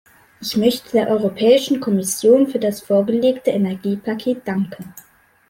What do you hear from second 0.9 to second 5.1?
der Europäischen Kommission für das vorgelegte Energiepaket danken.